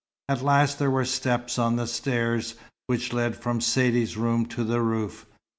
At 0.27 0.41
last 0.41 0.79
there 0.79 0.89
were 0.89 1.05
steps 1.05 1.59
on 1.59 1.75
the 1.75 1.85
stairs 1.85 2.55
which 2.87 3.13
led 3.13 3.35
from 3.35 3.59
Saidee's 3.61 4.17
rooms 4.17 4.47
to 4.55 4.63
the 4.63 4.81
roof. 4.81 5.27